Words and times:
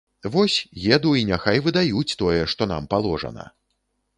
Вось, 0.35 0.55
еду 0.95 1.11
і 1.19 1.27
няхай 1.31 1.61
выдаюць 1.67 2.17
тое, 2.23 2.41
што 2.55 2.69
нам 2.73 2.83
паложана. 2.95 3.45